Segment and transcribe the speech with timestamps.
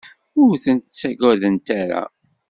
[0.41, 2.01] Ur tent-ttagadent ara.